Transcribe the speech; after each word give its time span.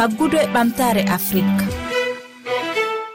faggudu 0.00 0.36
e 0.40 0.46
ɓamtare 0.54 1.02
afrique. 1.16 1.64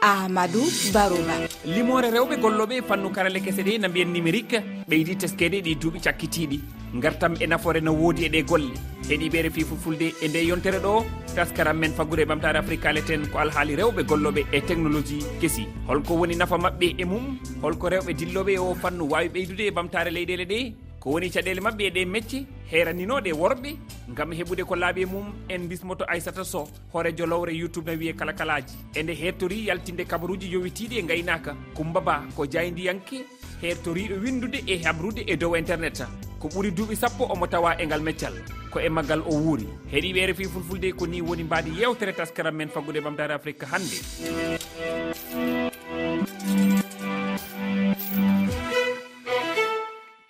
Ahmadou 0.08 0.66
barouma 0.94 1.34
limore 1.74 2.08
rewɓe 2.14 2.36
golloɓe 2.42 2.76
fannu 2.88 3.10
karale 3.10 3.40
kese 3.42 3.62
ɗe 3.66 3.78
no 3.80 3.88
mbiyen 3.88 4.12
numérique. 4.14 4.58
Ɓeydi 4.88 5.16
teskede 5.16 5.58
ɗi 5.66 5.74
duuɓi 5.80 5.98
cakkitiɗi 6.04 6.60
gartam 7.02 7.34
e 7.40 7.46
nafoore 7.46 7.80
no 7.82 7.90
woodi 7.92 8.26
e 8.26 8.28
ɗe 8.28 8.42
golle. 8.46 8.74
Heɗiɓe 9.08 9.50
fi 9.50 9.64
fulfulde 9.64 10.14
e 10.22 10.28
nde 10.28 10.46
yontere 10.46 10.78
ɗo. 10.78 11.04
Taskaram 11.34 11.76
men 11.78 11.92
faggude 11.92 12.22
e 12.22 12.30
ɓamtare 12.30 12.58
afrique 12.58 12.82
kaleten 12.82 13.26
ko 13.32 13.38
alhaali 13.38 13.74
rewɓe 13.76 14.02
golloɓe 14.06 14.46
e 14.52 14.60
technologie 14.60 15.24
kesi. 15.40 15.66
Holko 15.88 16.14
woni 16.14 16.36
nafa 16.36 16.56
maɓɓe 16.56 16.94
e 16.98 17.04
mum. 17.04 17.38
Holko 17.62 17.88
rewɓe 17.90 18.12
dilloɓe 18.14 18.58
o 18.60 18.74
fannu 18.74 19.10
wawi 19.10 19.28
ɓeydude 19.28 19.64
e 19.66 19.70
ɓamtare 19.74 20.10
leyɗele 20.14 20.44
ɗe. 20.46 20.85
ko 21.06 21.12
woni 21.12 21.30
caɗele 21.30 21.60
mabɓe 21.60 21.84
e 21.86 21.90
ɗe 21.90 22.04
mecce 22.04 22.38
heraninoɗe 22.70 23.32
worɓe 23.32 23.70
gam 24.16 24.32
heɓude 24.32 24.64
ko 24.66 24.74
laaɓi 24.74 25.06
mum 25.06 25.26
en 25.48 25.68
bismoto 25.68 26.04
aissata 26.08 26.44
so 26.44 26.66
hoore 26.92 27.12
jolowre 27.16 27.52
youtube 27.54 27.86
na 27.86 27.98
wiye 27.98 28.12
kala 28.12 28.32
kalaji 28.32 28.74
ende 28.96 29.12
nde 29.12 29.20
hettori 29.22 29.66
yaltinde 29.68 30.04
kabaruji 30.04 30.50
yowitiɗi 30.50 30.98
e 30.98 31.02
gaynaka 31.02 31.54
coumba 31.76 32.00
ba 32.00 32.24
ko 32.36 32.44
jayndiyanke 32.46 33.22
hertoriɗo 33.62 34.18
windude 34.20 34.64
e 34.66 34.82
habrude 34.82 35.22
e 35.26 35.36
dow 35.36 35.54
internet 35.56 36.02
ko 36.40 36.48
ɓuuri 36.48 36.70
duuɓi 36.74 36.96
sappo 36.96 37.24
omo 37.30 37.46
tawa 37.46 37.76
e 37.78 37.86
ngal 37.86 38.00
meccal. 38.02 38.34
Ko 38.70 38.80
e 38.80 38.88
maggal 38.88 39.20
o 39.20 39.30
wuuri. 39.30 39.66
Heeɗiɓe 39.92 40.26
refi 40.26 40.44
fulfulde 40.44 40.92
ko 40.92 41.06
ni 41.06 41.22
woni 41.22 41.44
mbaadi 41.44 41.70
yewtere 41.80 42.12
taskaram 42.12 42.54
men 42.54 42.68
faggude 42.68 43.00
bamdare 43.00 43.32
afrique 43.34 43.64
hannde. 43.64 43.96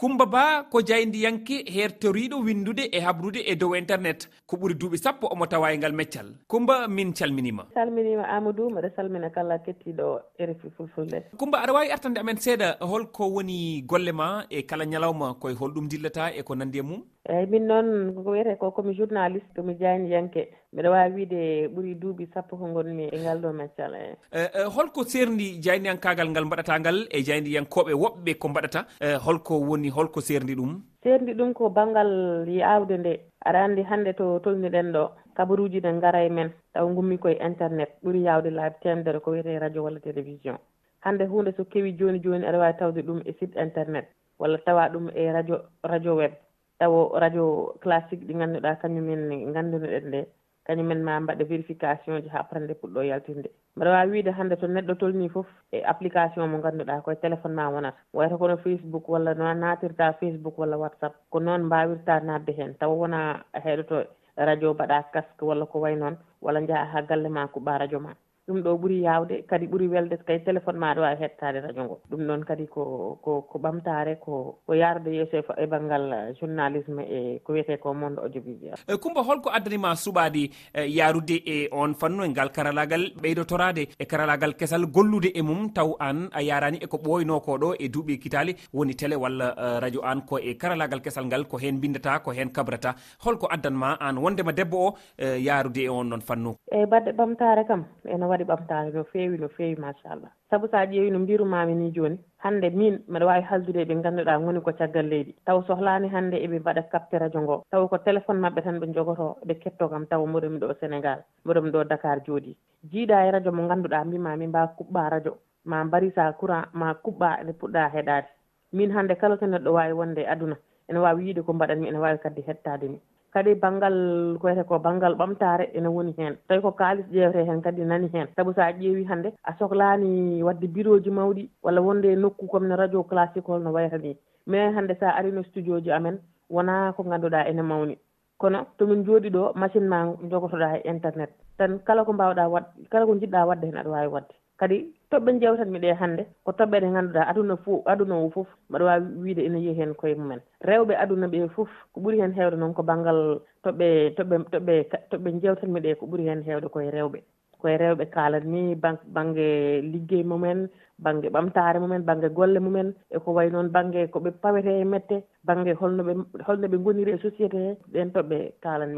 kumba 0.07 0.27
ba 0.27 0.63
ko 0.71 0.79
jayndiyanke 0.89 1.57
hertoriɗo 1.75 2.37
windude 2.47 2.85
e 2.97 3.01
habrude 3.03 3.41
e 3.43 3.57
dow 3.57 3.75
internet. 3.75 4.29
Ko 4.47 4.57
ɓuri 4.57 4.75
duuɓi 4.79 4.99
sappo 5.03 5.27
omo 5.27 5.47
tawa 5.47 5.73
e 5.75 5.79
ngal 5.79 5.93
meccal. 5.93 6.27
Kumba 6.47 6.87
min 6.87 7.11
calminima. 7.13 7.67
Calminima 7.75 8.23
amadou 8.37 8.71
mbeɗa 8.71 8.91
salmina 8.97 9.31
kala 9.31 9.59
kettiɗo 9.59 10.07
rfi 10.39 10.71
fulfulde. 10.77 11.19
Kumba 11.37 11.59
aɗa 11.59 11.73
wawi 11.75 11.91
artande 11.91 12.19
amen 12.21 12.37
seeɗa. 12.37 12.79
Holko 12.81 13.27
woni 13.35 13.83
golle 13.83 14.13
ma 14.13 14.47
e 14.49 14.63
kala 14.63 14.85
ñalawma 14.87 15.35
koye 15.41 15.57
holɗum 15.59 15.89
dillata 15.91 16.31
e 16.39 16.43
ko 16.43 16.55
nandi 16.55 16.79
e 16.79 16.83
mum? 16.83 17.03
Eyyi 17.29 17.51
min 17.51 17.67
noon 17.67 18.15
ko 18.15 18.31
wiyete 18.31 18.55
ko 18.61 18.71
komi 18.71 18.95
journaliste 18.95 19.51
komi 19.57 19.75
jayndiyanke 19.75 20.47
mbiɗa 20.77 20.91
wawi 20.91 21.13
wiide 21.17 21.69
ɓuuri 21.73 21.95
duuɓi 22.01 22.25
sappo 22.35 22.57
ko 22.57 22.67
gonmi 22.69 23.05
e 23.09 23.19
ngal 23.23 23.39
ɗo 23.41 23.53
meccal 23.53 23.95
e 23.95 23.99
eh. 24.05 24.17
eh, 24.33 24.49
eh, 24.61 24.67
holko 24.77 25.05
serndi 25.05 25.57
jayniyankagal 25.65 26.29
ngal 26.31 26.45
mbaɗata 26.45 26.81
ngal 26.81 26.99
e 27.11 27.19
jayniyankoɓe 27.27 27.93
woɓɓe 28.03 28.33
ko 28.41 28.49
mbaɗata 28.49 28.81
holko 29.25 29.55
woni 29.69 29.89
holko 29.89 30.21
serndi 30.21 30.55
ɗum? 30.55 30.73
Serndi 31.03 31.33
ɗum 31.33 31.55
ko 31.55 31.71
banggal 31.71 32.45
yaawde 32.49 32.97
nde. 32.99 33.13
Aɗa 33.47 33.59
anndi 33.65 33.83
hannde 33.89 34.13
to 34.17 34.39
tolniɗen 34.45 34.93
ɗo 34.93 35.03
kabaruji 35.37 35.81
ne 35.81 35.93
ngara 35.93 36.21
e 36.27 36.29
men. 36.29 36.53
Taw 36.75 36.87
gummi 36.95 37.17
koye 37.19 37.39
internet 37.41 37.91
ɓuuri 38.05 38.21
yawde 38.29 38.51
laabi 38.51 38.77
temedere 38.83 39.21
ko 39.21 39.31
wiyete 39.31 39.59
radio 39.59 39.83
walla 39.83 40.01
télévision. 40.01 40.59
Hannde 41.01 41.25
hunde 41.25 41.55
so 41.57 41.65
kewi 41.65 41.97
joni 41.99 42.21
joni 42.21 42.45
aɗa 42.47 42.59
wawi 42.59 42.77
tawde 42.79 43.01
ɗum 43.03 43.23
e 43.25 43.33
site 43.41 43.57
internet. 43.57 44.09
Walla 44.39 44.59
tawa 44.59 44.89
ɗum 44.93 45.09
e 45.17 45.33
radio 45.33 45.57
radio 45.85 46.15
web. 46.17 46.33
Taw 46.79 47.17
radio 47.19 47.73
classique 47.81 48.27
ɗi 48.29 48.35
ngannduɗaa 48.35 48.77
kañumen 48.83 49.49
nganndunoɗen 49.51 50.05
nde. 50.09 50.27
kañumen 50.67 51.03
ma 51.07 51.21
mbaɗa 51.21 51.45
vérification 51.45 52.23
ji 52.23 52.29
ha 52.29 52.43
parande 52.49 52.75
puɗɗo 52.81 53.01
yaltinde. 53.11 53.49
Mbaɗa 53.77 53.91
wawi 53.95 54.11
wiide 54.13 54.31
hannde 54.39 54.57
to 54.61 54.67
neɗɗo 54.67 54.95
tolni 55.01 55.29
foof 55.29 55.47
e 55.73 55.79
application 55.93 56.49
mo 56.51 56.59
ganduɗa 56.65 57.03
koye 57.05 57.17
téléphone 57.23 57.55
ma 57.55 57.69
wonata. 57.71 57.97
Wayta 58.13 58.37
kono 58.39 58.57
facebook 58.57 59.09
walla 59.09 59.35
no 59.35 59.45
natirta 59.55 60.13
facebook 60.21 60.59
walla 60.59 60.77
whatsapp 60.79 61.15
ko 61.31 61.39
noon 61.41 61.63
mbawirta 61.67 62.21
nadde 62.21 62.53
heen 62.59 62.75
tawa 62.79 62.95
wona 62.95 63.45
heɗoto 63.65 64.05
radio 64.37 64.75
mbaɗa 64.75 65.05
casque 65.13 65.43
walla 65.43 65.67
ko 65.67 65.79
way 65.81 65.95
noon 65.97 66.17
walla 66.43 66.61
jaaha 66.67 66.87
ha 66.93 67.03
galle 67.03 67.29
ma 67.29 67.47
kuɓɓa 67.47 67.79
radio 67.79 68.01
ma. 68.01 68.11
ɗum 68.49 68.63
ɗo 68.63 68.73
ɓuuri 68.79 69.03
yawde 69.03 69.43
kadi 69.49 69.67
ɓuuri 69.67 69.89
welde 69.89 70.17
kadi 70.27 70.45
téléphone 70.45 70.79
ma 70.79 70.91
aɗa 70.93 71.01
wawi 71.03 71.17
hettade 71.21 71.61
radio 71.67 71.85
ngo. 71.85 71.99
Ɗum 72.11 72.21
noon 72.27 72.45
kadi 72.45 72.67
ko 72.69 73.19
ko 73.25 73.43
ko 73.43 73.59
ɓamtare 73.59 74.19
ko 74.21 74.59
ko 74.67 74.73
yarude 74.75 75.11
yeeso 75.11 75.37
e, 75.39 75.43
e 75.63 75.67
banggal 75.67 76.13
eh, 76.13 76.35
journalisme 76.41 77.01
e 77.03 77.41
ko 77.45 77.53
wiyete 77.53 77.81
ko 77.83 77.93
monde 77.95 78.19
audiovisuel. 78.23 78.79
Eh, 78.89 78.97
Coumba 79.03 79.23
holko 79.27 79.51
addanima 79.51 79.95
suɓadi 79.97 80.51
eh, 80.75 80.87
yarude 80.87 81.43
e 81.45 81.69
on 81.73 81.95
fannu 81.95 82.23
e 82.25 82.29
ngal 82.29 82.51
karalagal 82.53 83.03
ɓeydotorade 83.21 83.89
e 83.99 84.05
karalagal 84.07 84.55
kesal 84.55 84.87
gollude 84.87 85.33
e 85.35 85.43
mum 85.43 85.73
taw 85.73 85.97
an 85.99 86.29
a 86.33 86.41
yarani 86.41 86.79
eko 86.83 86.99
ɓoyno 86.99 87.41
ko 87.43 87.59
ɗo 87.59 87.75
e 87.81 87.89
duuɓi 87.89 88.19
kitali 88.23 88.55
woni 88.73 88.95
télé 88.95 89.17
walla 89.17 89.55
radio 89.83 90.03
an 90.05 90.21
ko 90.23 90.39
e 90.39 90.55
karalagal 90.55 91.03
kesal 91.03 91.27
ngal 91.27 91.49
ko 91.49 91.59
hen 91.59 91.81
bindata 91.81 92.23
ko 92.23 92.31
hen 92.31 92.51
kabrata. 92.53 92.95
Holko 93.25 93.49
addanma 93.51 93.97
an 94.01 94.19
wondema 94.23 94.53
debbo 94.53 94.87
o 94.87 94.95
yarude 95.19 95.83
e 95.83 95.89
on 95.89 96.11
ɗon 96.11 96.21
fannu. 96.23 96.55
Eyyi 96.71 96.87
badde 96.87 97.11
ɓamtare 97.11 97.67
kam 97.67 97.85
ene 98.07 98.36
waɗi 98.37 98.45
ɓamtare 98.45 98.93
no 98.93 99.05
feewi 99.05 99.39
no 99.39 99.49
feewi 99.49 99.77
machallah 99.81 100.31
sabu 100.51 100.69
so 100.69 100.77
a 100.77 100.85
ƴeewi 100.87 101.11
no 101.11 101.19
mbirumami 101.19 101.75
ni 101.75 101.91
jooni 101.91 102.19
hannde 102.39 102.71
min 102.71 103.01
mbiɗa 103.09 103.27
waawi 103.27 103.43
haldude 103.43 103.81
e 103.81 103.85
ɓe 103.85 103.95
ngannduɗaa 103.97 104.41
ngoni 104.41 104.61
ko 104.61 104.73
caggal 104.73 105.07
leydi. 105.09 105.35
Taw 105.47 105.63
sohlaani 105.67 106.09
hannde 106.09 106.37
eɓe 106.45 106.59
mbaɗa 106.61 106.83
capte 106.93 107.19
radio 107.19 107.41
ngo 107.43 107.63
taw 107.71 107.89
ko 107.89 107.97
téléphone 107.99 108.41
maɓɓe 108.41 108.63
tan 108.65 108.79
ɓe 108.81 108.87
jogoto 108.95 109.37
ɓe 109.47 109.55
kettoo 109.63 109.89
kam 109.89 110.07
taw 110.07 110.27
mboɗomi 110.27 110.59
ɗo 110.59 110.75
sénégal 110.81 111.19
mboɗomi 111.45 111.71
ɗo 111.71 111.85
dakar 111.85 112.19
jooɗi 112.27 112.57
jiiɗa 112.91 113.27
e 113.27 113.31
radio 113.31 113.53
mo 113.53 113.63
ngannduɗaa 113.63 114.05
mbima 114.05 114.37
min 114.37 114.49
mbawa 114.49 114.69
kuɓɓa 114.79 115.09
radio 115.11 115.33
ma 115.65 115.85
mbarisa 115.85 116.33
courant 116.39 116.67
ma 116.75 116.95
kuɓɓa 116.95 117.43
nde 117.43 117.53
puɗɗa 117.53 117.89
heɗaade. 117.95 118.29
Min 118.73 118.91
hannde 118.91 119.15
kala 119.17 119.37
to 119.37 119.47
neɗɗo 119.47 119.71
waawi 119.73 119.93
wonde 119.93 120.21
e 120.23 120.27
aduna 120.29 120.57
ene 120.89 120.99
waawi 120.99 121.25
yiide 121.27 121.43
ko 121.43 121.53
mbaɗanmi 121.53 121.89
ene 121.89 121.99
waawi 121.99 122.19
kadi 122.19 122.43
hettaade 122.43 122.89
mi. 122.89 123.01
kadi 123.35 123.55
banggal 123.55 123.97
ko 124.41 124.47
wiyete 124.47 124.65
ko 124.69 124.79
banggal 124.79 125.15
ɓamtare 125.15 125.71
ene 125.75 125.89
woni 125.89 126.13
hen 126.19 126.37
tawi 126.49 126.61
ko 126.63 126.73
kalis 126.73 127.07
ƴewte 127.13 127.47
hen 127.49 127.63
kadi 127.63 127.85
nani 127.85 128.09
hen 128.15 128.27
saabu 128.37 128.53
sa 128.55 128.71
ƴeewi 128.73 129.05
hande 129.11 129.33
a 129.45 129.53
sohlani 129.59 130.43
wadde 130.43 130.67
bureau 130.75 131.01
ji 131.01 131.11
mawɗi 131.11 131.49
walla 131.63 131.81
wonde 131.81 132.09
nokku 132.17 132.47
comme 132.49 132.69
no 132.69 132.77
radio 132.77 133.03
classique 133.03 133.47
holno 133.49 133.73
wayata 133.73 133.99
ni 133.99 134.17
mais 134.47 134.75
hande 134.75 134.95
sa 135.01 135.17
arino 135.19 135.43
studio 135.43 135.81
ji 135.81 135.91
amen 135.93 136.19
wona 136.51 136.93
ko 136.97 137.03
ganduɗa 137.03 137.47
ene 137.49 137.63
mawni. 137.63 137.99
Kono 138.39 138.67
tomin 138.79 139.05
jooɗi 139.05 139.31
ɗo 139.31 139.53
machine 139.55 139.89
ma 139.89 139.99
jogotoɗa 140.31 140.77
e 140.77 140.89
internet. 140.89 141.31
Tan 141.59 141.79
kala 141.87 142.05
ko 142.05 142.13
mbawɗa 142.13 142.49
wad 142.49 142.65
kala 142.91 143.07
ko 143.07 143.15
jiɗɗa 143.15 143.47
wadde 143.47 143.65
hen 143.67 143.77
aɗa 143.77 143.91
wawi 143.91 144.09
wadde. 144.09 144.35
Kadi 144.59 144.93
toɓɓe 145.11 145.31
jewtanmi 145.41 145.79
ɗe 145.85 145.91
hannde 146.01 146.23
ko 146.45 146.51
toɓɓe 146.53 146.77
ɗe 146.83 146.89
ngannduɗaa 146.91 147.29
aduna 147.31 147.57
fof 147.57 147.81
aduna 147.87 148.15
o 148.25 148.31
fof 148.31 148.49
mbaɗa 148.69 148.85
waawi 148.85 149.07
wiide 149.23 149.43
ene 149.47 149.59
yehi 149.65 149.79
heen 149.79 149.95
koye 149.95 150.15
mumen. 150.15 150.41
Rewɓe 150.69 150.95
aduna 151.03 151.27
ɓe 151.29 151.49
fof 151.55 151.69
ko 151.93 152.01
ɓuri 152.01 152.21
heen 152.21 152.33
heewde 152.35 152.57
noon 152.59 152.75
ko 152.75 152.83
baŋngal 152.83 153.41
toɓɓe 153.65 153.87
toɓɓe 154.17 154.37
toɓɓe 154.53 154.75
toɓɓe 155.11 155.29
jewtanmi 155.43 155.81
ɗe 155.81 155.95
ko 155.99 156.07
ɓuri 156.07 156.25
heen 156.29 156.43
heewde 156.43 156.69
koye 156.69 156.91
rewɓe. 156.91 157.19
Koye 157.61 157.77
rewɓe 157.79 158.05
kaalatmi 158.15 158.75
banque 158.83 159.05
baŋnge 159.15 159.47
liggey 159.93 160.23
mumen 160.25 160.69
baŋnge 160.99 161.29
ɓamtaare 161.35 161.79
mumen 161.81 162.03
baŋnge 162.09 162.29
golle 162.37 162.59
mumen 162.61 162.95
e 163.11 163.19
ko 163.19 163.33
wayi 163.37 163.51
noon 163.51 163.69
baŋnge 163.69 164.11
ko 164.11 164.19
ɓe 164.21 164.31
pawete 164.43 164.73
e 164.81 164.85
mette 164.85 165.17
baŋnge 165.45 165.73
holno 165.81 166.03
ɓe 166.09 166.13
holno 166.47 166.67
ɓe 166.69 166.77
ngoniri 166.79 167.13
e 167.13 167.23
société 167.25 167.59
he 167.67 167.73
ɗen 167.93 168.13
to 168.13 168.21
ɓe 168.23 168.39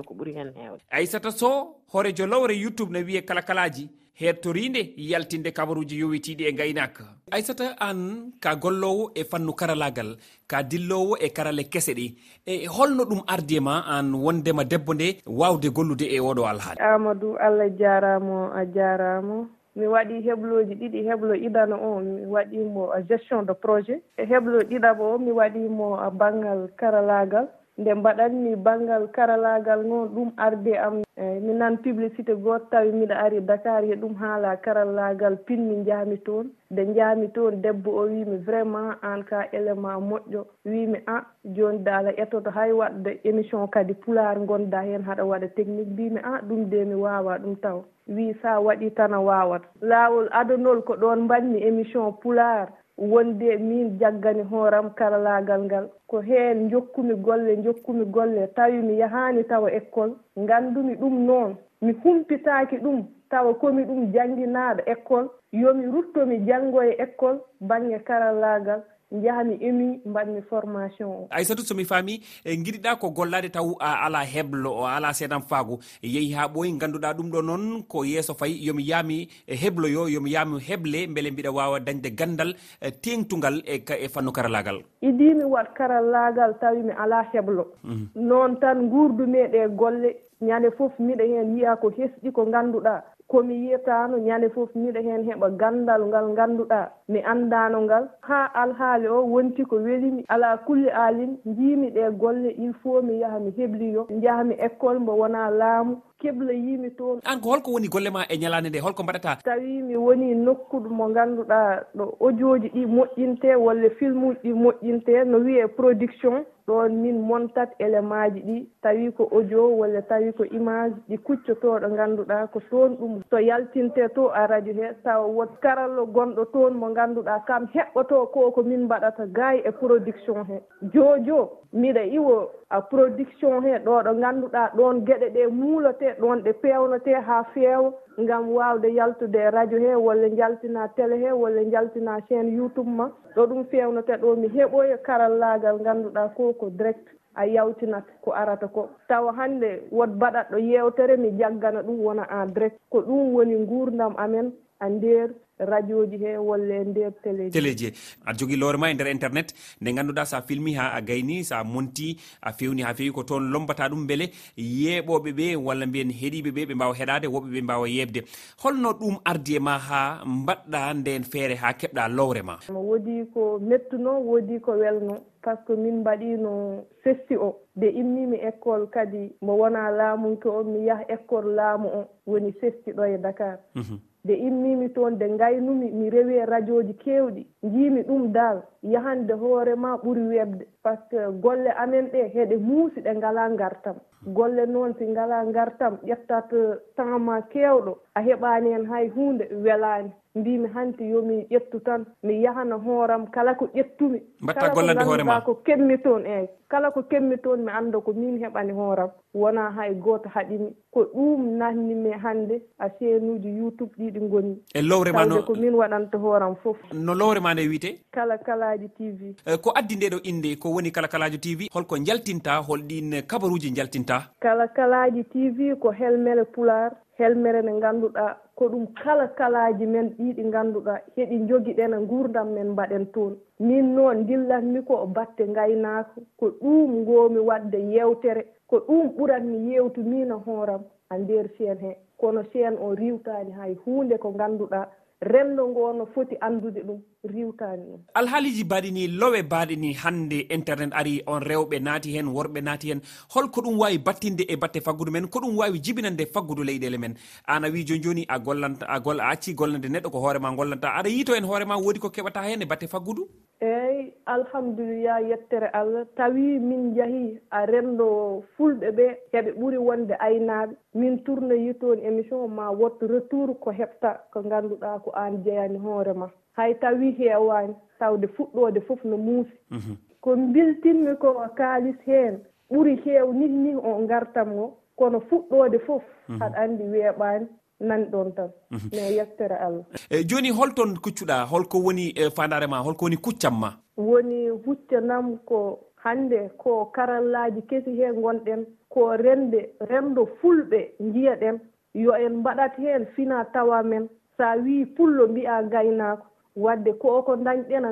ko 0.06 0.14
ɓuri 0.14 0.32
heen 0.34 0.53
heewde. 0.56 0.82
Aissata 0.91 1.31
sow 1.31 1.76
horejo 1.92 2.26
lowre 2.26 2.54
youtube 2.54 2.92
ne 2.92 3.03
wiye 3.03 3.22
kala 3.22 3.42
kalaji 3.42 3.91
hettorinde 4.20 4.94
yaltinde 4.97 5.50
kabaruji 5.53 5.98
yowitiɗi 6.00 6.44
e 6.50 6.53
gaynaka 6.53 7.04
aissata 7.31 7.76
an 7.78 8.32
ka 8.41 8.54
gollowo 8.56 9.10
e 9.14 9.22
fannu 9.25 9.53
karalagal 9.54 10.16
ka 10.50 10.62
dillowo 10.62 11.16
e 11.20 11.28
karale 11.37 11.64
kese 11.72 11.92
ɗi 11.98 12.06
e 12.47 12.66
holno 12.66 13.04
ɗum 13.04 13.22
ardi 13.26 13.60
ma 13.60 13.84
an 13.87 14.14
wondema 14.14 14.64
debbo 14.64 14.94
nde 14.94 15.22
wawde 15.26 15.69
gollude 15.70 16.06
e 16.06 16.19
oɗo 16.20 16.42
alhaali. 16.50 16.81
Amadou 16.81 17.37
allah 17.38 17.69
jaramo 17.78 18.50
a 18.53 18.64
jaramo 18.66 19.57
mi 19.78 19.87
waɗi 19.87 20.21
heɓloji 20.27 20.75
ɗiɗi 20.81 21.00
heɓlo 21.09 21.34
idana 21.34 21.77
o 21.77 22.00
mi 22.00 22.27
waɗimo 22.27 22.83
gestion 23.09 23.47
de 23.47 23.55
projet. 23.55 24.03
E 24.16 24.25
heɓlo 24.25 24.59
ɗiɗaɓo 24.71 25.03
o 25.15 25.19
mi 25.19 25.31
waɗimo 25.33 25.87
banggal 26.19 26.69
karalagal. 26.77 27.47
nde 27.78 27.94
mbaɗanmi 27.94 28.56
banggal 28.56 29.06
karalagal 29.15 29.81
noon 29.87 30.08
ɗum 30.14 30.31
arde 30.37 30.75
am. 30.79 31.02
Eyi 31.17 31.41
mi 31.41 31.52
nan 31.55 31.76
publicité 31.79 32.35
goto 32.35 32.67
tawi 32.70 32.93
mbiɗa 32.93 33.14
ari 33.25 33.41
dakar 33.41 33.85
he 33.85 33.94
ɗum 33.97 34.14
haala 34.14 34.56
karallagal 34.56 35.37
pinmi 35.47 35.85
jaami 35.87 36.17
toon. 36.26 36.50
Nde 36.70 36.94
jaami 36.97 37.29
toon 37.35 37.62
debbo 37.62 37.91
o 37.91 38.02
wiimi 38.11 38.37
vraiment 38.47 38.99
an 39.02 39.23
ka 39.25 39.47
élément 39.52 40.00
moƴƴo. 40.00 40.43
Wiimi 40.67 40.99
ah, 41.06 41.17
an 41.19 41.25
joni 41.55 41.79
daaɗa 41.85 42.11
ettoto 42.23 42.50
hay 42.50 42.73
waɗde 42.73 43.20
émission 43.25 43.67
kadi 43.69 43.94
pular 43.94 44.37
gonɗa 44.47 44.81
hen 44.82 45.02
haɗa 45.02 45.25
waɗa 45.25 45.49
technique. 45.55 45.88
Mbimi 45.93 46.19
an 46.19 46.35
ah, 46.35 46.41
ɗum 46.43 46.69
de 46.70 46.85
mi 46.85 46.94
wawa 46.94 47.38
ɗum 47.38 47.56
taw. 47.62 47.85
Wi 48.08 48.35
sa 48.43 48.58
waɗi 48.61 48.91
tan 48.94 49.12
a 49.14 49.20
wawat 49.20 49.62
lawol 49.81 50.29
adanol 50.32 50.82
ko 50.82 50.94
ɗon 50.97 51.20
mbanmi 51.25 51.62
émission 51.62 52.12
pular 52.12 52.69
wonde 52.99 53.56
min 53.59 53.99
jaggani 53.99 54.43
hooram 54.43 54.91
karallagal 54.95 55.62
ngal. 55.65 55.89
Ko 56.06 56.21
heen 56.21 56.69
jokkumi 56.71 57.15
golle 57.15 57.56
jokkumi 57.65 58.05
golle 58.05 58.47
tawi 58.55 58.83
mi 58.83 58.99
yahaani 58.99 59.45
tawa 59.45 59.71
école 59.73 60.12
ngandumi 60.39 60.95
ɗum 60.95 61.19
noon 61.27 61.56
mi 61.83 61.93
humpitaaki 61.93 62.77
ɗum 62.77 63.05
tawa 63.31 63.55
komi 63.55 63.83
ɗum 63.85 64.12
jannginaaɗo 64.12 64.83
école 64.87 65.29
yomi 65.53 65.87
rutto 65.87 66.27
mi 66.27 66.39
janngoye 66.47 66.93
école 66.99 67.39
baŋnge 67.61 67.99
karallagal 67.99 68.81
jaha 69.10 69.44
mi 69.44 69.55
emi 69.60 70.00
mbaɗmi 70.05 70.43
formation 70.50 71.08
o. 71.08 71.28
Aissatou 71.31 71.64
somi 71.64 71.84
faami 71.84 72.20
eh, 72.44 72.56
giɗiɗa 72.56 72.99
ko 73.00 73.10
gollade 73.10 73.49
taw 73.50 73.75
a 73.81 74.05
ala 74.06 74.20
heblo 74.25 74.70
o 74.82 74.84
ala 74.87 75.12
seedan 75.14 75.40
faago 75.43 75.78
yeehi 76.02 76.32
ha 76.37 76.46
ɓooyi 76.49 76.78
ganduɗa 76.78 77.14
ɗum 77.16 77.31
ɗo 77.32 77.43
noon 77.43 77.82
ko 77.88 78.05
yeeso 78.05 78.34
fayi 78.34 78.66
yomi 78.66 78.84
yaami 78.90 79.28
eh, 79.46 79.56
hebloyo 79.56 80.08
yomi 80.08 80.31
yaami 80.32 80.60
heble 80.60 81.06
beele 81.14 81.31
mbiɗa 81.31 81.50
wawa 81.52 81.81
dañde 81.81 82.10
gandal 82.14 82.55
eh, 82.82 82.93
tengtugal 83.02 83.62
e, 83.64 83.81
e 84.05 84.08
fannu 84.08 84.32
karallagal 84.32 84.82
idimi 85.00 85.44
wat 85.44 85.72
karallagal 85.75 86.58
tawi 86.61 86.82
mi 86.82 86.93
ala 86.93 87.22
heblo 87.32 87.64
mhm. 87.84 88.06
noon 88.14 88.61
tan 88.61 88.88
gurdumi 88.90 89.38
e 89.38 89.69
golle 89.69 90.16
ñande 90.43 90.70
foof 90.76 90.93
miɗa 91.00 91.25
hen 91.25 91.56
yiya 91.56 91.76
ko 91.81 91.88
hesɗi 91.96 92.31
ko 92.32 92.44
ganduɗa 92.44 93.02
komi 93.28 93.54
yirtano 93.69 94.19
ñande 94.19 94.48
fof 94.54 94.70
miɗa 94.75 95.00
hen 95.02 95.25
heeɓa 95.28 95.48
gandal 95.60 96.02
ngal 96.06 96.26
ganduɗa 96.36 96.90
mi 97.08 97.20
andano 97.22 97.80
ngal. 97.82 98.08
Ha 98.20 98.44
alhaali 98.54 99.06
o 99.08 99.22
wonti 99.26 99.64
ko 99.64 99.76
welimi 99.76 100.25
ala 100.28 100.56
kulle 100.66 100.88
aalin 100.92 101.36
jiimi 101.44 101.90
ɗe 101.90 102.10
golle 102.19 102.50
il 102.58 102.72
faut 102.82 103.02
mi 103.02 103.20
yaaha 103.20 103.38
mi 103.40 103.50
hebliyo 103.56 104.06
jahami 104.22 104.54
école 104.54 104.98
mbo 104.98 105.12
wona 105.16 105.50
laamu 105.50 106.00
kebla 106.20 106.52
yimi 106.52 106.90
toon. 106.96 107.20
An 107.25 107.40
ko 107.40 107.50
holko 107.50 107.72
woni 107.72 107.88
golle 107.88 108.10
ma 108.10 108.25
e 108.28 108.36
ñalande 108.38 108.69
nde 108.70 108.80
holko 108.80 109.02
mbaɗata 109.02 109.36
tawi 109.44 109.82
mi 109.82 109.96
woni 109.96 110.34
nokkude 110.34 110.88
mo 110.88 111.08
ganduɗa 111.08 111.84
ɗo 111.96 112.04
audio 112.20 112.58
ji 112.58 112.69
ɗi 112.69 112.86
moƴƴinte 112.86 113.54
walla 113.56 113.90
film 113.98 114.25
uji 114.25 114.38
ɗi 114.44 114.52
moƴƴinte 114.54 115.25
no 115.26 115.38
wiye 115.38 115.69
production. 115.69 116.44
ɗon 116.69 116.88
min 117.03 117.19
montat 117.29 117.70
élément 117.81 118.29
ji 118.35 118.41
ɗi 118.49 118.56
tawi 118.82 119.11
ko 119.17 119.29
audio 119.32 119.69
walla 119.81 120.03
tawi 120.03 120.32
ko 120.32 120.44
image 120.44 120.94
ɗi 121.09 121.17
kuccotoɗo 121.26 121.88
ganduɗa 121.97 122.47
ko 122.53 122.61
toon 122.70 122.97
ɗum. 123.00 123.23
To 123.31 123.37
yaltinte 123.38 124.09
to 124.15 124.29
a 124.35 124.47
radio 124.47 124.75
he 124.75 124.88
tawa 125.05 125.26
wot 125.26 125.50
karallo 125.62 126.06
gonɗo 126.06 126.44
toon 126.53 126.75
mo 126.76 126.93
ganduɗa 126.94 127.44
kam 127.47 127.67
heɓɓoto 127.75 128.26
ko 128.32 128.50
ko 128.53 128.62
min 128.62 128.85
mbaɗata 128.85 129.26
gay 129.32 129.62
e 129.65 129.70
production 129.73 130.44
he. 130.44 130.59
Jojo 130.94 131.50
miɗa 131.73 132.03
iwo 132.12 132.50
a 132.71 132.81
production 132.82 133.62
he 133.64 133.79
ɗo 133.85 134.03
ɗo 134.05 134.12
ganduɗa 134.21 134.71
ɗon 134.76 135.05
gueɗe 135.06 135.29
ɗe 135.35 135.47
muulote 135.50 136.14
ɗon 136.21 136.43
ɗe 136.44 136.53
pewnete 136.62 137.12
ha 137.26 137.43
feewa 137.55 137.93
ngam 138.19 138.50
wawde 138.50 138.88
yaltude 138.94 139.50
radio 139.50 139.79
he 139.79 139.94
walla 139.94 140.29
jaltina 140.31 140.88
télé 140.97 141.17
he 141.23 141.31
walla 141.32 141.62
jaltina 141.70 142.20
chaine 142.29 142.50
YouTube 142.50 142.88
ma. 142.91 143.11
Ɗo 143.37 143.47
ɗum 143.47 143.65
fewnata 143.70 144.17
ɗo 144.17 144.37
mi 144.37 144.49
heeɓoy 144.49 144.97
karallagal 145.06 145.79
ganduɗa 145.85 146.29
ko 146.37 146.53
ko 146.55 146.70
direct 146.70 147.06
a 147.35 147.47
yawtinat 147.47 148.05
ko 148.25 148.32
arata 148.32 148.67
ko. 148.69 148.88
Tawa 149.09 149.32
hande 149.32 149.82
wot 149.93 150.11
baɗatɗo 150.19 150.59
yewtere 150.59 151.17
mi 151.17 151.31
jaggana 151.38 151.82
ɗum 151.82 151.99
wona 152.05 152.26
en 152.31 152.47
direct. 152.53 152.76
Ko 152.91 153.00
ɗum 153.03 153.35
woni 153.35 153.56
gurdam 153.67 154.15
amen 154.19 154.53
a 154.81 154.88
nder 154.88 155.31
radio 155.58 156.06
ji 156.06 156.19
he 156.19 156.37
walla 156.37 156.75
e 156.75 156.84
nder 156.84 157.12
télé 157.22 157.50
télé 157.50 157.75
ji 157.76 157.87
aɗa 158.26 158.37
jogui 158.38 158.56
loore 158.56 158.76
ma 158.78 158.90
e 158.90 158.94
nder 158.94 159.08
internet. 159.08 159.55
Nde 159.81 159.93
ganduɗa 159.93 160.25
sa 160.26 160.43
filmi 160.43 160.75
ha 160.75 160.88
a 160.94 161.00
gayni 161.00 161.44
sa 161.44 161.64
monti 161.64 162.16
a 162.43 162.52
fewni 162.52 162.82
ha 162.82 162.94
fewi 162.94 163.12
ko 163.12 163.22
toon 163.22 163.50
lombata 163.52 163.88
ɗum 163.88 164.06
beele 164.06 164.31
yeeɓoɓe 164.56 165.31
ɓe 165.38 165.56
walla 165.56 165.87
mbiyen 165.87 166.10
heeɗiɓe 166.10 166.50
ɓe 166.56 166.66
ɓe 166.69 166.75
mbawa 166.75 166.94
heɗade 166.94 167.26
woɓɓe 167.26 167.49
ɓe 167.55 167.62
mbawa 167.62 167.88
yebde 167.88 168.20
holno 168.62 168.90
ɗum 168.93 169.16
ardi 169.25 169.56
e 169.56 169.58
ma 169.58 169.78
ha 169.78 170.22
mbaɗɗa 170.26 170.94
nden 170.94 171.22
feere 171.25 171.55
ha 171.55 171.72
keɓɗa 171.72 172.08
lowre 172.08 172.43
ma? 172.43 172.58
Woodi 172.69 173.25
ko 173.34 173.58
mettuno 173.58 174.20
woodi 174.20 174.61
ko 174.61 174.72
welno 174.72 175.16
par 175.49 175.56
ce 175.56 175.64
que 175.66 175.76
min 175.76 176.00
mbaɗino 176.00 176.84
sesti 177.04 177.37
o. 177.37 177.56
Nde 177.76 177.88
immimi 177.90 178.37
école 178.37 178.87
kadi 178.90 179.32
mo 179.40 179.56
wona 179.56 179.90
laamunke 179.90 180.49
o 180.49 180.64
mi 180.64 180.87
yaha 180.87 181.04
école 181.08 181.54
laamu 181.54 181.88
o 181.88 182.08
woni 182.26 182.52
sesti 182.61 182.93
ɗo 182.93 183.04
e 183.14 183.19
dakar. 183.19 183.58
Mm 183.75 183.82
-hmm. 183.82 183.99
nde 184.25 184.35
immimi 184.35 184.88
toon 184.91 185.12
nde 185.15 185.29
ngaynumi 185.31 185.91
mi 185.91 186.11
rewi 186.11 186.35
e 186.37 186.44
radio 186.47 186.82
ji 186.82 186.94
keewɗi 186.94 187.47
njiimi 187.62 188.03
ɗum 188.03 188.32
dal 188.32 188.62
yahande 188.82 189.32
hoorema 189.35 189.97
ɓuri 190.03 190.23
webde 190.29 190.65
par 190.82 190.97
ce 191.11 191.17
que 191.17 191.32
golle 191.43 191.70
amen 191.76 192.06
ɗe 192.12 192.29
heɗe 192.35 192.56
muusi 192.56 193.00
ɗe 193.00 193.15
ngala 193.17 193.50
ngartam. 193.50 193.97
Golle 194.26 194.67
noon 194.67 194.94
si 194.99 195.05
ngala 195.06 195.44
ngartam 195.47 195.99
ƴettat 196.05 196.49
temps 196.97 197.19
ma 197.20 197.41
keewɗo 197.43 197.99
a 198.15 198.20
heɓaani 198.20 198.69
heen 198.73 198.87
hay 198.87 199.09
huunde 199.09 199.44
welaani. 199.65 200.11
mbimi 200.40 200.69
hanti 200.75 201.11
yomi 201.11 201.46
ƴettu 201.50 201.81
tan 201.85 202.05
mi 202.23 202.43
yahana 202.43 202.76
hooram 202.76 203.26
kala 203.26 203.55
ko 203.55 203.69
ƴettumi. 203.75 204.20
Mbatta 204.40 204.69
gollande 204.75 205.05
hoorema 205.05 205.40
ko 205.40 205.55
kemmi 205.55 205.99
toon 205.99 206.26
eeyi 206.26 206.49
kala 206.69 206.90
ko 206.90 207.02
kemmi 207.02 207.37
toon 207.38 207.64
mi 207.64 207.70
annda 207.73 208.00
ko 208.00 208.12
min 208.12 208.38
heɓani 208.43 208.73
hooram. 208.73 209.11
Wona 209.35 209.70
hay 209.76 209.94
gooto 209.94 210.29
haɗimi. 210.29 210.70
Ko 210.90 211.00
ɗum 211.14 211.58
nannimi 211.58 212.11
hannde 212.25 212.62
a 212.79 212.88
chaine 212.90 213.31
uji 213.31 213.56
youtube 213.58 213.93
ɗiɗi 213.99 214.20
ngoni. 214.20 214.55
E 214.75 214.82
lowrema 214.82 215.26
no 215.26 215.43
ko 215.43 215.55
min 215.55 215.75
waɗanta 215.75 216.19
hooram 216.19 216.56
fof. 216.62 216.76
No 216.93 217.14
lowrema 217.14 217.55
nde 217.55 217.69
wiite? 217.69 217.90
Kala 218.11 218.38
kalaji 218.38 218.88
tv 218.88 219.35
e, 219.46 219.56
ko 219.56 219.70
addi 219.75 219.96
nde 219.96 220.08
ɗo 220.14 220.19
inde 220.23 220.56
ko 220.56 220.70
woni 220.70 220.90
kala 220.90 221.08
kalaji 221.08 221.38
tv 221.38 221.69
holko 221.73 221.99
jaltinta 221.99 222.58
holɗin 222.69 223.23
kabaruji 223.26 223.70
jaltinta 223.70 224.23
kala 224.40 224.69
kalaji 224.69 225.25
tv 225.25 225.75
ko 225.81 225.90
helmele 225.90 226.44
pular 226.44 226.93
helmere 227.19 227.62
nde 227.62 227.73
ngannduɗaa 227.79 228.32
ko 228.56 228.65
ɗum 228.69 228.87
kala 229.03 229.26
kalaaji 229.38 229.87
men 229.87 230.06
ɗiiɗi 230.17 230.43
ngannduɗaa 230.50 230.99
heɗi 231.17 231.37
jogiɗen 231.49 231.93
e 231.94 231.99
nguurdam 232.05 232.49
men 232.55 232.69
mbaɗen 232.73 233.06
toon. 233.15 233.32
Min 233.61 233.94
noon 233.94 234.17
ndillatmi 234.23 234.81
ko 234.88 235.06
batte 235.06 235.43
ngaynaaka 235.49 236.12
ko 236.38 236.47
ɗum 236.61 236.91
ngoomi 237.03 237.38
waɗde 237.49 237.79
yeewtere 237.93 238.43
ko 238.70 238.76
ɗum 238.87 239.06
ɓuratmi 239.17 239.56
yeewtu 239.69 240.00
yewtumino 240.00 240.38
hooram 240.47 240.82
a 241.11 241.19
ndeer 241.19 241.47
seen 241.59 241.79
hee. 241.79 241.97
Kono 242.20 242.43
seen 242.53 242.75
o 242.85 242.94
riwtaani 242.94 243.53
hay 243.59 243.75
huunde 243.85 244.19
ko 244.19 244.29
ngannduɗaa 244.31 244.87
renndo 245.20 245.69
ngoo 245.69 245.93
no 245.93 246.06
foti 246.15 246.37
anndude 246.41 246.81
ɗum 246.87 247.00
riwtaani 247.25 247.85
ɗum. 247.91 248.00
Alhaaliji 248.15 248.65
mbaɗi 248.65 248.91
ni 248.93 249.06
lowe 249.09 249.43
mbaɗi 249.43 249.76
ni 249.76 249.93
hannde 249.93 250.38
internet 250.50 250.91
ari 250.94 251.23
on 251.26 251.41
rewɓe 251.43 251.79
naati 251.82 252.12
heen 252.15 252.26
worɓe 252.29 252.61
naati 252.62 252.88
heen 252.88 253.00
holko 253.35 253.61
ɗum 253.61 253.79
waawi 253.81 253.99
battinde 253.99 254.44
e 254.49 254.56
batte 254.56 254.81
faggudu 254.81 255.11
men 255.12 255.29
ko 255.29 255.41
ɗum 255.41 255.56
waawi 255.59 255.81
jibinande 255.81 256.26
faggudu 256.26 256.62
leyɗele 256.65 256.99
men. 256.99 257.15
Aan 257.49 257.65
a 257.65 257.69
wii 257.70 257.85
jooni 257.85 258.03
jooni 258.05 258.26
a 258.29 258.38
gollanta 258.38 258.87
a 258.88 259.00
gol 259.00 259.20
a 259.20 259.31
acci 259.32 259.55
gollande 259.55 259.88
neɗɗo 259.88 260.11
ko 260.11 260.19
hoorema 260.20 260.55
gollanta. 260.56 260.88
Aɗa 260.99 261.09
yiito 261.11 261.35
heen 261.35 261.44
hoorema 261.44 261.76
woodi 261.76 261.99
ko 262.00 262.09
keɓata 262.11 262.43
heen 262.47 262.62
e 262.62 262.67
batte 262.67 262.87
faggudu? 262.87 263.26
Eeyi 263.61 263.88
alhamdulillah 264.34 265.19
yettere 265.30 265.69
allah. 265.72 266.04
Tawi 266.16 266.58
min 266.60 266.94
jaahi 266.96 267.40
a 267.50 267.64
renndo 267.66 268.08
fulɓe 268.56 268.88
ɓe 268.96 269.06
heɓe 269.32 269.50
ɓuri 269.60 269.78
wonde 269.78 270.14
aynaaɓe. 270.26 270.75
Min 270.94 271.19
tourne 271.25 271.75
toon 271.80 271.98
émission 272.08 272.48
ma 272.48 272.70
wotto 272.70 273.06
retour 273.06 273.54
ko 273.60 273.70
heɓta 273.70 274.10
ko 274.32 274.40
ngannduɗaa 274.44 274.98
ko 275.04 275.10
aan 275.14 275.42
jeyani 275.44 275.78
hoore 275.78 276.12
ma. 276.14 276.28
Hay 276.56 276.75
tawi 276.80 277.10
heewaani 277.19 277.75
tawde 277.98 278.26
fuɗɗoode 278.36 278.80
fof 278.86 279.04
no 279.04 279.16
muusi. 279.16 279.52
Mhm. 279.70 279.94
Ko 280.20 280.36
mbiltinmi 280.36 281.16
ko 281.20 281.28
kaalis 281.56 281.96
heen 282.06 282.40
ɓuri 282.70 282.94
heew 283.04 283.32
nih 283.32 283.48
ni 283.64 283.75
o 283.76 283.98
ngartam 284.04 284.52
o 284.58 284.76
kono 284.96 285.19
fuɗɗoode 285.28 285.78
fof 285.86 286.02
mhm. 286.28 286.38
haɗa 286.40 286.56
anndi 286.62 286.85
weeɓaani. 286.85 287.47
nan 287.80 288.04
ɗon 288.11 288.32
tan 288.35 288.50
mhm. 288.70 288.88
mais 288.92 289.12
yettere 289.16 289.56
allah. 289.56 289.85
Eyi 290.11 290.25
joni 290.28 290.50
holton 290.50 290.94
kuccuɗa 291.02 291.44
holko 291.50 291.78
woni 291.78 292.12
e 292.16 292.30
fandare 292.30 292.66
ma 292.66 292.78
holko 292.82 293.04
woni 293.04 293.16
kuccam 293.16 293.58
ma? 293.61 293.70
Woni 293.97 294.49
huccanam 294.49 295.38
ko 295.47 295.78
hannde 296.04 296.50
ko 296.58 296.90
karallaji 296.94 297.62
kesi 297.68 297.90
hee 297.99 298.12
gonɗen 298.12 298.64
ko 298.88 299.16
rende 299.16 299.61
rendo 299.80 300.26
fulɓe 300.40 300.80
njiyaɗen 301.00 301.58
yo 301.94 302.12
en 302.14 302.37
mbaɗat 302.40 302.76
heen 302.78 303.06
fina 303.16 303.44
tawa 303.52 303.82
men. 303.82 304.08
So 304.37 304.44
a 304.44 304.56
wii 304.56 304.87
pullo 304.97 305.26
mbiya 305.28 305.62
gaynaako 305.62 306.26
wadde 306.56 306.92
ko 306.99 307.23
ko 307.23 307.37
dañɗena 307.37 307.90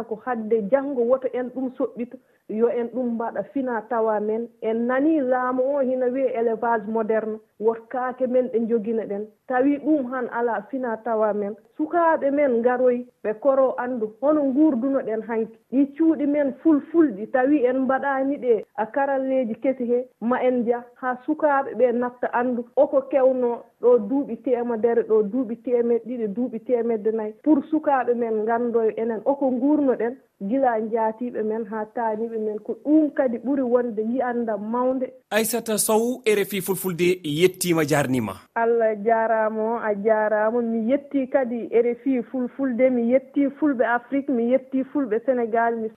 a 0.00 0.04
hadde 0.24 0.68
janngo 0.70 1.02
woto 1.02 1.28
en 1.32 1.48
ɗum 1.54 1.70
soɓɓita. 1.76 2.16
yo 2.50 2.68
en 2.68 2.88
ɗum 2.94 3.14
mbaɗa 3.14 3.42
fina 3.52 3.82
tawa 3.88 4.20
men. 4.20 4.48
En 4.62 4.86
nanii 4.86 5.20
laamu 5.20 5.62
o 5.76 5.80
hina 5.80 6.06
wiye 6.06 6.28
élevage 6.34 6.86
moderne. 6.88 7.38
Wot 7.60 7.88
kaake 7.88 8.26
men 8.26 8.48
ɗe 8.48 8.66
jogina 8.68 9.04
ɗen. 9.04 9.26
Tawi 9.48 9.78
ɗum 9.78 10.06
han 10.12 10.28
ala 10.32 10.62
fina 10.70 10.96
tawa 11.04 11.32
men. 11.34 11.54
Sukaaɓe 11.76 12.30
men 12.32 12.52
ngaroy 12.60 13.06
ɓe 13.24 13.34
koro 13.40 13.74
anndu. 13.78 14.06
Hono 14.20 14.42
nguurduno 14.44 15.00
ɗen 15.00 15.22
hanki. 15.28 15.58
Ɗi 15.72 15.86
cuuɗi 15.96 16.26
men 16.26 16.52
fulfulɗi. 16.62 17.26
Tawi 17.32 17.64
en 17.66 17.78
mbaɗaani 17.84 18.36
ɗe 18.38 18.64
a 18.76 18.86
karalleeji 18.86 19.54
kesi 19.60 19.84
hee 19.84 20.04
ma 20.20 20.36
en 20.42 20.64
jaa 20.66 20.82
haa 20.94 21.16
sukaaɓe 21.26 21.74
ɓe 21.74 21.92
natta 21.92 22.28
anndu. 22.32 22.64
Oko 22.76 23.00
kewno 23.10 23.62
ɗo 23.82 23.98
duuɓi 24.08 24.36
temedere 24.42 25.02
ɗo 25.02 25.22
duuɓi 25.22 25.56
temed 25.62 26.02
ɗiɗi 26.06 26.26
duuɓi 26.34 26.58
temedde 26.64 27.10
nayi. 27.12 27.32
Pour 27.44 27.62
sukaaɓe 27.70 28.14
men 28.14 28.42
nganndoyo 28.44 28.90
enen 28.96 29.20
oko 29.24 29.50
nguurno 29.50 29.94
ɗen. 29.94 30.16
gila 30.48 30.80
jaatiɓe 30.92 31.42
men 31.44 31.64
haa 31.70 31.84
taaniiɓe 31.94 32.38
men 32.46 32.58
ko 32.58 32.72
ɗum 32.84 33.10
kadi 33.14 33.38
ɓuri 33.38 33.62
wonde 33.62 34.00
yiyandam 34.02 34.60
mawnde. 34.72 35.06
Aissata 35.30 35.78
sow 35.78 36.22
rfi 36.26 36.60
fulfulde 36.60 37.20
yettiima 37.24 37.84
jaarniima. 37.84 38.34
Allah 38.54 38.94
jaaraama 39.04 39.62
o 39.62 39.76
a 39.78 39.94
jaaraama. 39.94 40.62
Mi 40.62 40.90
yettii 40.90 41.26
kadi 41.30 41.68
rfi 41.72 42.22
fulfulde 42.30 42.90
mi 42.90 43.10
yettii 43.12 43.48
fulɓe 43.60 43.84
afrique 43.84 44.28
mi 44.28 44.50
yettii 44.52 44.84
fulɓe 44.92 45.20
sénégal 45.26 45.76
mi 45.82 45.88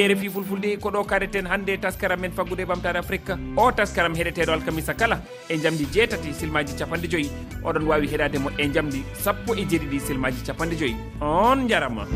E 0.00 0.02
waɗi 0.02 0.14
rfi 0.14 0.28
fulfulde 0.30 0.78
ko 0.80 0.90
ɗo 0.90 1.04
kareten 1.04 1.46
hannde 1.46 1.76
taskaram 1.76 2.20
men 2.20 2.32
faggude 2.32 2.64
ɓamtare 2.64 2.98
afrique. 2.98 3.36
O 3.56 3.70
taskaram 3.70 4.14
heɗeteɗo 4.14 4.52
alkamisa 4.52 4.94
kala 4.94 5.20
e 5.48 5.58
jamdi 5.58 5.84
jeetati 5.92 6.32
silmaji 6.32 6.72
capanɗe 6.78 7.08
joyyi 7.12 7.30
oɗon 7.62 7.84
wawi 7.86 8.08
heɗademo 8.08 8.50
e 8.58 8.68
jamdi 8.72 9.04
sappo 9.12 9.54
e 9.54 9.64
jeeɗiɗi 9.68 10.00
silmaji 10.00 10.40
capanɗe 10.46 10.76
joyyi 10.80 10.96
on 11.20 11.68
jarama 11.68 12.06